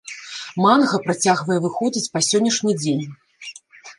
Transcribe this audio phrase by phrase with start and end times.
[0.63, 3.05] Манга працягвае выходзіць па сённяшні дзень.